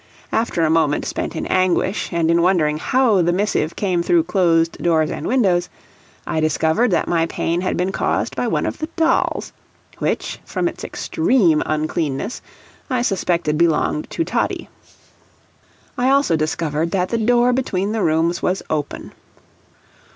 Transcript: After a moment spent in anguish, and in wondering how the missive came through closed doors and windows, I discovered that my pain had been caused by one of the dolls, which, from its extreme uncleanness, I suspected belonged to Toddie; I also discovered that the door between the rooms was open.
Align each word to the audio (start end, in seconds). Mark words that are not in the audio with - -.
After 0.31 0.63
a 0.63 0.69
moment 0.71 1.05
spent 1.05 1.35
in 1.35 1.45
anguish, 1.45 2.11
and 2.11 2.31
in 2.31 2.41
wondering 2.41 2.79
how 2.79 3.21
the 3.21 3.31
missive 3.31 3.75
came 3.75 4.01
through 4.01 4.23
closed 4.23 4.81
doors 4.81 5.11
and 5.11 5.27
windows, 5.27 5.69
I 6.25 6.39
discovered 6.39 6.89
that 6.89 7.07
my 7.07 7.27
pain 7.27 7.61
had 7.61 7.77
been 7.77 7.91
caused 7.91 8.35
by 8.35 8.47
one 8.47 8.65
of 8.65 8.79
the 8.79 8.87
dolls, 8.95 9.53
which, 9.99 10.39
from 10.43 10.67
its 10.67 10.83
extreme 10.83 11.61
uncleanness, 11.67 12.41
I 12.89 13.03
suspected 13.03 13.59
belonged 13.59 14.09
to 14.09 14.23
Toddie; 14.25 14.69
I 15.99 16.09
also 16.09 16.35
discovered 16.35 16.89
that 16.89 17.09
the 17.09 17.19
door 17.19 17.53
between 17.53 17.91
the 17.91 18.01
rooms 18.01 18.41
was 18.41 18.63
open. 18.71 19.11